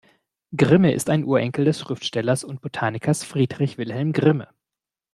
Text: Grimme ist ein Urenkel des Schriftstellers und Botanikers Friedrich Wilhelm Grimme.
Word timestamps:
Grimme 0.57 0.93
ist 0.93 1.11
ein 1.11 1.23
Urenkel 1.23 1.63
des 1.63 1.79
Schriftstellers 1.79 2.43
und 2.43 2.61
Botanikers 2.61 3.23
Friedrich 3.23 3.77
Wilhelm 3.77 4.13
Grimme. 4.13 4.47